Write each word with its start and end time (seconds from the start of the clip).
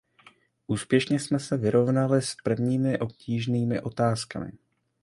Úspěšně 0.67 1.19
jsme 1.19 1.39
se 1.39 1.57
vyrovnali 1.57 2.21
s 2.21 2.35
prvními 2.43 2.99
obtížnými 2.99 3.81
otázkami. 3.81 4.51